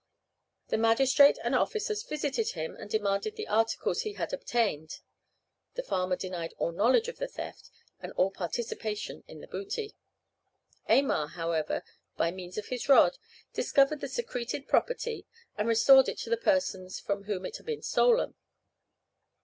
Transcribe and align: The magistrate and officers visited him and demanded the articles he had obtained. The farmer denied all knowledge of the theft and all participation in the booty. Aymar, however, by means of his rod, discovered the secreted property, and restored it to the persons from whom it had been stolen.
The 0.69 0.79
magistrate 0.79 1.37
and 1.43 1.53
officers 1.53 2.01
visited 2.01 2.53
him 2.53 2.75
and 2.75 2.89
demanded 2.89 3.35
the 3.35 3.47
articles 3.47 4.01
he 4.01 4.13
had 4.13 4.33
obtained. 4.33 4.99
The 5.75 5.83
farmer 5.83 6.15
denied 6.15 6.55
all 6.57 6.71
knowledge 6.71 7.07
of 7.07 7.17
the 7.19 7.27
theft 7.27 7.69
and 7.99 8.11
all 8.13 8.31
participation 8.31 9.23
in 9.27 9.41
the 9.41 9.47
booty. 9.47 9.93
Aymar, 10.89 11.27
however, 11.33 11.83
by 12.17 12.31
means 12.31 12.57
of 12.57 12.69
his 12.69 12.89
rod, 12.89 13.19
discovered 13.53 14.01
the 14.01 14.07
secreted 14.07 14.67
property, 14.67 15.27
and 15.55 15.67
restored 15.67 16.09
it 16.09 16.17
to 16.21 16.31
the 16.31 16.35
persons 16.35 16.99
from 16.99 17.25
whom 17.25 17.45
it 17.45 17.57
had 17.57 17.67
been 17.67 17.83
stolen. 17.83 18.33